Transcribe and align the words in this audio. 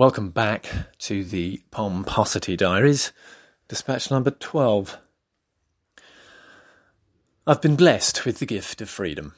Welcome 0.00 0.30
back 0.30 0.66
to 1.00 1.24
the 1.24 1.60
Pomposity 1.70 2.56
Diaries, 2.56 3.12
dispatch 3.68 4.10
number 4.10 4.30
12. 4.30 4.96
I've 7.46 7.60
been 7.60 7.76
blessed 7.76 8.24
with 8.24 8.38
the 8.38 8.46
gift 8.46 8.80
of 8.80 8.88
freedom. 8.88 9.34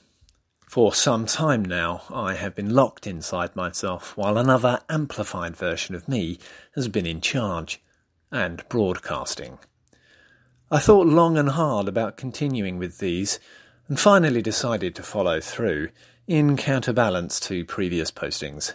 For 0.69 0.95
some 0.95 1.27
time 1.27 1.65
now, 1.65 2.03
I 2.11 2.35
have 2.35 2.55
been 2.55 2.73
locked 2.73 3.09
inside 3.09 3.57
myself 3.57 4.17
while 4.17 4.39
another 4.39 4.83
amplified 4.89 5.57
version 5.57 5.97
of 5.97 6.09
me 6.09 6.39
has 6.77 6.87
been 6.87 7.07
in 7.07 7.21
charge 7.21 7.83
and 8.31 8.63
broadcasting. 8.69 9.59
I 10.71 10.79
thought 10.79 11.09
long 11.09 11.37
and 11.37 11.49
hard 11.49 11.89
about 11.89 12.17
continuing 12.17 12.79
with 12.79 12.99
these 12.99 13.41
and 13.89 13.99
finally 13.99 14.43
decided 14.43 14.95
to 14.95 15.03
follow 15.03 15.41
through 15.41 15.89
in 16.29 16.57
counterbalance 16.57 17.41
to 17.41 17.65
previous 17.65 18.13
postings. 18.13 18.75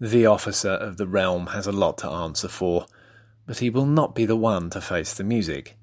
The 0.00 0.26
officer 0.26 0.72
of 0.72 0.98
the 0.98 1.06
realm 1.06 1.48
has 1.48 1.66
a 1.66 1.72
lot 1.72 1.96
to 1.98 2.10
answer 2.10 2.48
for, 2.48 2.84
but 3.46 3.60
he 3.60 3.70
will 3.70 3.86
not 3.86 4.14
be 4.14 4.26
the 4.26 4.36
one 4.36 4.68
to 4.70 4.80
face 4.82 5.14
the 5.14 5.24
music. 5.24 5.78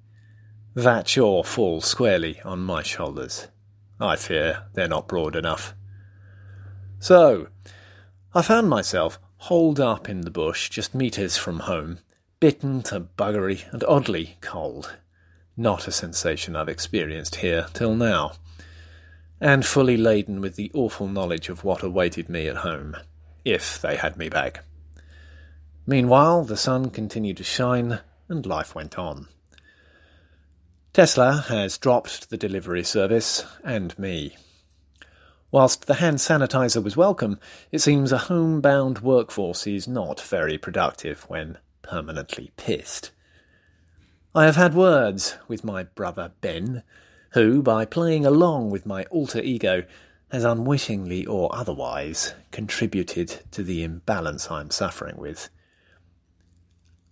That 0.75 1.07
chore 1.07 1.43
falls 1.43 1.85
squarely 1.85 2.39
on 2.41 2.59
my 2.59 2.83
shoulders. 2.83 3.47
I 3.99 4.15
fear 4.15 4.65
they're 4.73 4.87
not 4.87 5.07
broad 5.07 5.35
enough. 5.35 5.73
So, 6.99 7.47
I 8.35 8.43
found 8.43 8.69
myself 8.69 9.19
holed 9.37 9.79
up 9.79 10.07
in 10.07 10.21
the 10.21 10.31
bush 10.31 10.69
just 10.69 10.93
metres 10.93 11.35
from 11.35 11.61
home, 11.61 11.97
bitten 12.39 12.83
to 12.83 12.99
buggery 12.99 13.63
and 13.71 13.83
oddly 13.85 14.37
cold. 14.41 14.95
Not 15.57 15.87
a 15.87 15.91
sensation 15.91 16.55
I've 16.55 16.69
experienced 16.69 17.37
here 17.37 17.65
till 17.73 17.95
now, 17.95 18.33
and 19.41 19.65
fully 19.65 19.97
laden 19.97 20.39
with 20.39 20.55
the 20.55 20.69
awful 20.75 21.07
knowledge 21.07 21.49
of 21.49 21.63
what 21.63 21.81
awaited 21.81 22.29
me 22.29 22.47
at 22.47 22.57
home 22.57 22.95
if 23.45 23.81
they 23.81 23.95
had 23.95 24.17
me 24.17 24.29
back. 24.29 24.63
Meanwhile, 25.85 26.45
the 26.45 26.57
sun 26.57 26.89
continued 26.89 27.37
to 27.37 27.43
shine 27.43 27.99
and 28.29 28.45
life 28.45 28.73
went 28.73 28.97
on. 28.97 29.27
Tesla 30.93 31.45
has 31.49 31.77
dropped 31.77 32.29
the 32.29 32.37
delivery 32.37 32.83
service 32.83 33.45
and 33.63 33.97
me. 33.97 34.37
Whilst 35.51 35.85
the 35.85 35.95
hand 35.95 36.17
sanitizer 36.17 36.83
was 36.83 36.97
welcome, 36.97 37.39
it 37.71 37.79
seems 37.79 38.11
a 38.11 38.17
homebound 38.29 38.99
workforce 38.99 39.67
is 39.67 39.87
not 39.87 40.21
very 40.21 40.57
productive 40.57 41.23
when 41.29 41.57
permanently 41.81 42.51
pissed. 42.57 43.11
I 44.33 44.45
have 44.45 44.55
had 44.55 44.73
words 44.73 45.37
with 45.47 45.63
my 45.63 45.83
brother 45.83 46.31
Ben, 46.41 46.81
who, 47.33 47.61
by 47.61 47.85
playing 47.85 48.25
along 48.25 48.71
with 48.71 48.85
my 48.85 49.03
alter 49.05 49.41
ego, 49.41 49.83
has 50.33 50.43
unwittingly 50.43 51.27
or 51.27 51.55
otherwise 51.55 52.33
contributed 52.49 53.41
to 53.51 53.61
the 53.61 53.83
imbalance 53.83 54.49
I'm 54.49 54.71
suffering 54.71 55.15
with. 55.15 55.47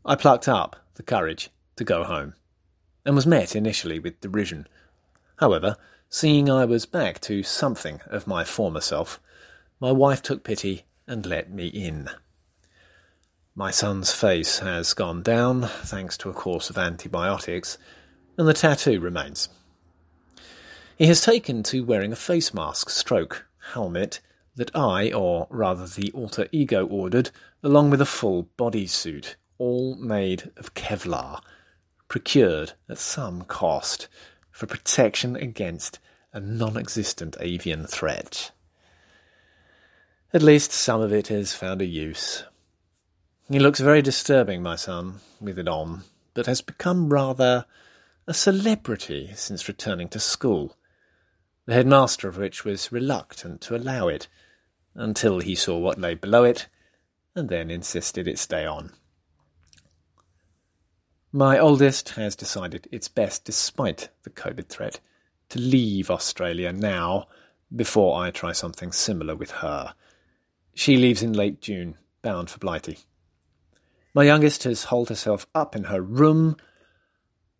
I 0.03 0.15
plucked 0.15 0.47
up 0.47 0.75
the 0.95 1.03
courage 1.03 1.51
to 1.75 1.83
go 1.83 2.03
home, 2.03 2.33
and 3.05 3.15
was 3.15 3.27
met 3.27 3.55
initially 3.55 3.99
with 3.99 4.19
derision. 4.21 4.67
However, 5.37 5.77
seeing 6.09 6.49
I 6.49 6.65
was 6.65 6.87
back 6.87 7.21
to 7.21 7.43
something 7.43 8.01
of 8.07 8.25
my 8.25 8.43
former 8.43 8.81
self, 8.81 9.19
my 9.79 9.91
wife 9.91 10.23
took 10.23 10.43
pity 10.43 10.85
and 11.05 11.23
let 11.23 11.51
me 11.51 11.67
in. 11.67 12.09
My 13.53 13.69
son's 13.69 14.11
face 14.11 14.59
has 14.59 14.95
gone 14.95 15.21
down, 15.21 15.67
thanks 15.67 16.17
to 16.17 16.29
a 16.31 16.33
course 16.33 16.71
of 16.71 16.77
antibiotics, 16.77 17.77
and 18.35 18.47
the 18.47 18.53
tattoo 18.55 18.99
remains. 18.99 19.49
He 21.01 21.07
has 21.07 21.21
taken 21.21 21.63
to 21.63 21.83
wearing 21.83 22.11
a 22.11 22.15
face 22.15 22.53
mask 22.53 22.91
stroke 22.91 23.47
helmet 23.73 24.19
that 24.55 24.69
I, 24.75 25.11
or 25.11 25.47
rather 25.49 25.87
the 25.87 26.11
alter 26.11 26.47
ego, 26.51 26.85
ordered, 26.85 27.31
along 27.63 27.89
with 27.89 28.01
a 28.01 28.05
full 28.05 28.49
bodysuit, 28.55 29.33
all 29.57 29.95
made 29.95 30.51
of 30.57 30.75
Kevlar, 30.75 31.41
procured 32.07 32.73
at 32.87 32.99
some 32.99 33.41
cost 33.45 34.09
for 34.51 34.67
protection 34.67 35.35
against 35.35 35.97
a 36.33 36.39
non 36.39 36.77
existent 36.77 37.35
avian 37.39 37.87
threat. 37.87 38.51
At 40.31 40.43
least 40.43 40.71
some 40.71 41.01
of 41.01 41.11
it 41.11 41.29
has 41.29 41.55
found 41.55 41.81
a 41.81 41.85
use. 41.85 42.43
He 43.49 43.57
looks 43.57 43.79
very 43.79 44.03
disturbing, 44.03 44.61
my 44.61 44.75
son, 44.75 45.15
with 45.39 45.57
it 45.57 45.67
on, 45.67 46.03
but 46.35 46.45
has 46.45 46.61
become 46.61 47.11
rather 47.11 47.65
a 48.27 48.35
celebrity 48.35 49.31
since 49.33 49.67
returning 49.67 50.07
to 50.09 50.19
school 50.19 50.77
the 51.71 51.77
headmaster 51.77 52.27
of 52.27 52.37
which 52.37 52.65
was 52.65 52.91
reluctant 52.91 53.61
to 53.61 53.73
allow 53.73 54.09
it, 54.09 54.27
until 54.93 55.39
he 55.39 55.55
saw 55.55 55.77
what 55.77 55.97
lay 55.97 56.13
below 56.13 56.43
it, 56.43 56.67
and 57.33 57.47
then 57.47 57.71
insisted 57.71 58.27
it 58.27 58.37
stay 58.37 58.65
on. 58.65 58.91
My 61.31 61.57
oldest 61.57 62.09
has 62.09 62.35
decided 62.35 62.89
it's 62.91 63.07
best, 63.07 63.45
despite 63.45 64.09
the 64.23 64.29
COVID 64.29 64.67
threat, 64.67 64.99
to 65.47 65.59
leave 65.59 66.11
Australia 66.11 66.73
now 66.73 67.29
before 67.73 68.21
I 68.21 68.31
try 68.31 68.51
something 68.51 68.91
similar 68.91 69.37
with 69.37 69.51
her. 69.51 69.93
She 70.73 70.97
leaves 70.97 71.23
in 71.23 71.31
late 71.31 71.61
June, 71.61 71.95
bound 72.21 72.49
for 72.49 72.59
Blighty. 72.59 72.97
My 74.13 74.23
youngest 74.23 74.65
has 74.65 74.83
holed 74.83 75.07
herself 75.07 75.47
up 75.55 75.73
in 75.73 75.85
her 75.85 76.01
room. 76.01 76.57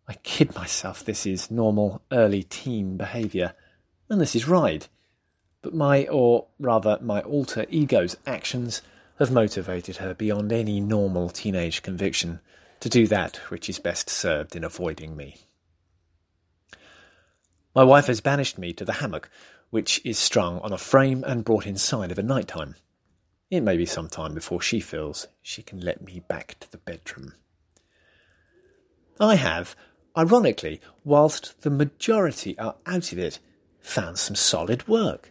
I 0.06 0.12
kid 0.22 0.54
myself 0.54 1.02
this 1.02 1.24
is 1.24 1.50
normal 1.50 2.02
early 2.12 2.42
teen 2.42 2.98
behaviour 2.98 3.54
and 4.12 4.20
this 4.20 4.36
is 4.36 4.46
right. 4.46 4.86
But 5.62 5.72
my, 5.72 6.06
or 6.06 6.48
rather 6.60 6.98
my 7.00 7.22
alter 7.22 7.64
ego's 7.70 8.14
actions 8.26 8.82
have 9.18 9.30
motivated 9.30 9.96
her 9.96 10.12
beyond 10.12 10.52
any 10.52 10.80
normal 10.80 11.30
teenage 11.30 11.82
conviction 11.82 12.40
to 12.80 12.90
do 12.90 13.06
that 13.06 13.36
which 13.48 13.70
is 13.70 13.78
best 13.78 14.10
served 14.10 14.54
in 14.54 14.64
avoiding 14.64 15.16
me. 15.16 15.38
My 17.74 17.84
wife 17.84 18.08
has 18.08 18.20
banished 18.20 18.58
me 18.58 18.74
to 18.74 18.84
the 18.84 18.94
hammock, 18.94 19.30
which 19.70 19.98
is 20.04 20.18
strung 20.18 20.58
on 20.58 20.74
a 20.74 20.78
frame 20.78 21.24
and 21.26 21.42
brought 21.42 21.66
inside 21.66 22.12
of 22.12 22.18
a 22.18 22.22
night 22.22 22.48
time. 22.48 22.74
It 23.50 23.62
may 23.62 23.78
be 23.78 23.86
some 23.86 24.08
time 24.08 24.34
before 24.34 24.60
she 24.60 24.80
feels 24.80 25.26
she 25.40 25.62
can 25.62 25.80
let 25.80 26.02
me 26.02 26.20
back 26.28 26.56
to 26.60 26.70
the 26.70 26.76
bedroom. 26.76 27.32
I 29.18 29.36
have, 29.36 29.74
ironically, 30.14 30.82
whilst 31.02 31.62
the 31.62 31.70
majority 31.70 32.58
are 32.58 32.76
out 32.84 33.12
of 33.12 33.18
it, 33.18 33.38
found 33.82 34.18
some 34.18 34.36
solid 34.36 34.88
work. 34.88 35.30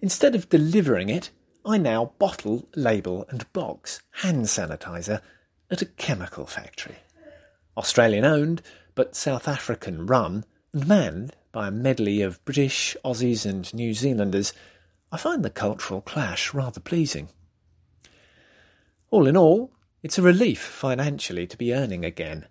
Instead 0.00 0.34
of 0.34 0.48
delivering 0.48 1.08
it, 1.08 1.30
I 1.64 1.76
now 1.76 2.12
bottle, 2.18 2.68
label, 2.74 3.26
and 3.28 3.52
box 3.52 4.00
hand 4.22 4.46
sanitizer 4.46 5.20
at 5.70 5.82
a 5.82 5.86
chemical 5.86 6.46
factory. 6.46 6.96
Australian 7.76 8.24
owned, 8.24 8.62
but 8.94 9.14
South 9.14 9.46
African 9.46 10.06
run 10.06 10.44
and 10.72 10.86
manned 10.86 11.36
by 11.52 11.68
a 11.68 11.72
medley 11.72 12.22
of 12.22 12.44
British, 12.44 12.96
Aussies, 13.04 13.44
and 13.44 13.72
New 13.74 13.92
Zealanders, 13.92 14.52
I 15.10 15.16
find 15.16 15.44
the 15.44 15.50
cultural 15.50 16.00
clash 16.00 16.54
rather 16.54 16.80
pleasing. 16.80 17.28
All 19.10 19.26
in 19.26 19.36
all, 19.36 19.72
it's 20.02 20.18
a 20.18 20.22
relief 20.22 20.60
financially 20.60 21.46
to 21.46 21.56
be 21.56 21.74
earning 21.74 22.04
again 22.04 22.46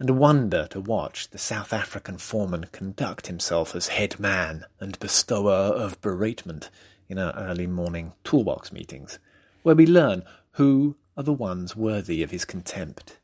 and 0.00 0.18
wonder 0.18 0.66
to 0.70 0.80
watch 0.80 1.28
the 1.28 1.38
South 1.38 1.74
African 1.74 2.16
foreman 2.16 2.64
conduct 2.72 3.26
himself 3.26 3.76
as 3.76 3.88
head 3.88 4.18
man 4.18 4.64
and 4.80 4.98
bestower 4.98 5.52
of 5.52 6.00
beratement 6.00 6.70
in 7.06 7.18
our 7.18 7.34
early 7.34 7.66
morning 7.66 8.14
toolbox 8.24 8.72
meetings, 8.72 9.18
where 9.62 9.74
we 9.74 9.86
learn 9.86 10.22
who 10.52 10.96
are 11.18 11.22
the 11.22 11.34
ones 11.34 11.76
worthy 11.76 12.22
of 12.22 12.30
his 12.30 12.46
contempt. 12.46 13.18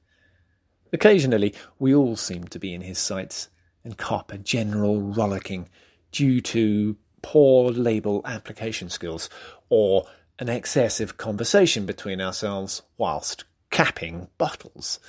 Occasionally, 0.93 1.55
we 1.79 1.95
all 1.95 2.15
seem 2.15 2.45
to 2.49 2.59
be 2.59 2.75
in 2.75 2.83
his 2.83 2.99
sights 2.99 3.49
and 3.83 3.97
cop 3.97 4.31
a 4.31 4.37
general 4.37 5.01
rollicking 5.01 5.71
due 6.13 6.43
to 6.43 6.97
poor 7.23 7.71
label 7.71 8.21
application 8.27 8.91
skills 8.91 9.31
or 9.71 10.05
an 10.39 10.51
excessive 10.51 11.17
conversation 11.17 11.87
between 11.87 12.21
ourselves 12.21 12.83
whilst 12.99 13.45
capping 13.71 14.29
bottles 14.37 15.01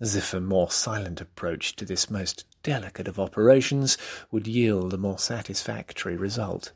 as 0.00 0.14
if 0.14 0.34
a 0.34 0.40
more 0.40 0.70
silent 0.70 1.20
approach 1.20 1.74
to 1.76 1.84
this 1.84 2.10
most 2.10 2.44
delicate 2.62 3.08
of 3.08 3.18
operations 3.18 3.96
would 4.30 4.46
yield 4.46 4.92
a 4.92 4.98
more 4.98 5.18
satisfactory 5.18 6.16
result. 6.16 6.72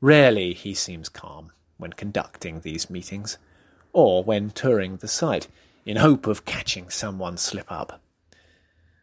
Rarely 0.00 0.52
he 0.52 0.74
seems 0.74 1.08
calm 1.08 1.52
when 1.78 1.92
conducting 1.92 2.60
these 2.60 2.90
meetings, 2.90 3.38
or 3.92 4.22
when 4.22 4.50
touring 4.50 4.96
the 4.98 5.08
site 5.08 5.48
in 5.84 5.96
hope 5.96 6.26
of 6.26 6.44
catching 6.44 6.90
someone 6.90 7.36
slip 7.36 7.70
up. 7.70 8.00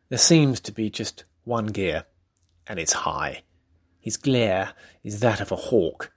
There 0.10 0.18
seems 0.18 0.60
to 0.62 0.72
be 0.72 0.90
just 0.90 1.24
one 1.44 1.68
gear, 1.68 2.06
and 2.68 2.80
it's 2.80 2.94
high. 2.94 3.44
His 4.00 4.18
glare 4.18 4.74
is 5.04 5.20
that 5.20 5.42
of 5.42 5.52
a 5.52 5.56
hawk, 5.56 6.12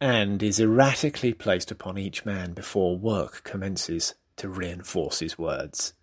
and 0.00 0.42
is 0.42 0.60
erratically 0.60 1.32
placed 1.32 1.70
upon 1.70 1.98
each 1.98 2.24
man 2.24 2.52
before 2.52 2.96
work 2.96 3.42
commences 3.44 4.14
to 4.36 4.48
reinforce 4.48 5.20
his 5.20 5.38
words. 5.38 5.94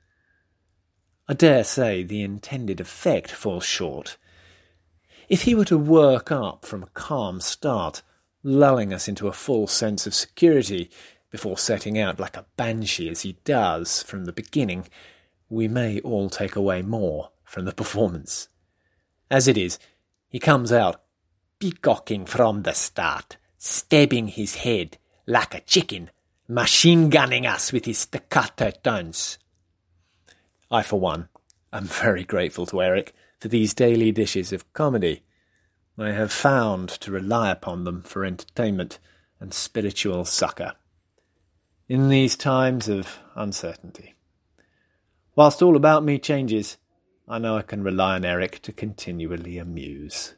I 1.27 1.33
dare 1.33 1.63
say 1.63 2.03
the 2.03 2.21
intended 2.21 2.79
effect 2.79 3.31
falls 3.31 3.65
short. 3.65 4.17
If 5.27 5.43
he 5.43 5.55
were 5.55 5.65
to 5.65 5.77
work 5.77 6.31
up 6.31 6.65
from 6.65 6.83
a 6.83 6.87
calm 6.93 7.41
start, 7.41 8.03
lulling 8.43 8.93
us 8.93 9.07
into 9.07 9.27
a 9.27 9.33
full 9.33 9.65
sense 9.65 10.05
of 10.05 10.13
security 10.13 10.91
before 11.31 11.57
setting 11.57 11.97
out 11.97 12.19
like 12.19 12.37
a 12.37 12.45
banshee 12.57 13.09
as 13.09 13.21
he 13.21 13.37
does 13.43 14.03
from 14.03 14.25
the 14.25 14.31
beginning, 14.31 14.87
we 15.49 15.67
may 15.67 15.99
all 16.01 16.29
take 16.29 16.55
away 16.55 16.83
more 16.83 17.31
from 17.43 17.65
the 17.65 17.73
performance. 17.73 18.47
As 19.31 19.47
it 19.47 19.57
is, 19.57 19.79
he 20.27 20.37
comes 20.37 20.71
out 20.71 21.01
peacocking 21.59 22.25
from 22.25 22.61
the 22.61 22.73
start, 22.73 23.37
stabbing 23.57 24.27
his 24.27 24.57
head 24.57 24.99
like 25.25 25.55
a 25.55 25.61
chicken, 25.61 26.11
machine 26.47 27.09
gunning 27.09 27.47
us 27.47 27.73
with 27.73 27.85
his 27.85 27.97
staccato 27.97 28.69
tones. 28.69 29.39
I, 30.75 30.81
for 30.83 30.99
one, 30.99 31.29
am 31.71 31.85
very 31.85 32.25
grateful 32.25 32.65
to 32.65 32.81
Eric 32.81 33.15
for 33.39 33.47
these 33.47 33.73
daily 33.73 34.11
dishes 34.11 34.51
of 34.51 34.73
comedy. 34.73 35.23
I 35.97 36.11
have 36.11 36.33
found 36.33 36.89
to 36.89 37.11
rely 37.11 37.49
upon 37.49 37.85
them 37.85 38.01
for 38.01 38.25
entertainment 38.25 38.99
and 39.39 39.53
spiritual 39.53 40.25
succour 40.25 40.73
in 41.87 42.09
these 42.09 42.35
times 42.35 42.89
of 42.89 43.19
uncertainty. 43.35 44.15
Whilst 45.33 45.61
all 45.61 45.77
about 45.77 46.03
me 46.03 46.19
changes, 46.19 46.75
I 47.25 47.39
know 47.39 47.55
I 47.55 47.61
can 47.61 47.81
rely 47.81 48.15
on 48.15 48.25
Eric 48.25 48.61
to 48.63 48.73
continually 48.73 49.57
amuse. 49.57 50.33